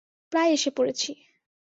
[0.31, 1.11] প্রায় এসে পড়েছি।